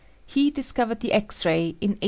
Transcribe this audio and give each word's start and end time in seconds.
He 0.25 0.49
discovered 0.49 1.01
the 1.01 1.11
X 1.11 1.45
ray 1.45 1.75
in 1.79 1.91
1895. 1.91 1.99